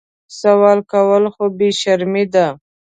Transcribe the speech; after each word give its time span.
سوال 0.39 0.79
کول 0.91 1.23
خو 1.33 1.43
بې 1.57 1.69
شرمي 1.81 2.23
ده 2.33 2.47